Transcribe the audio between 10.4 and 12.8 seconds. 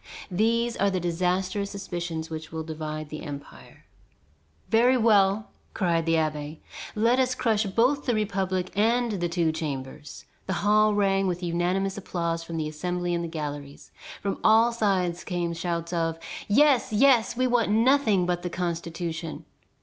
The hall rang with unanimous applause from the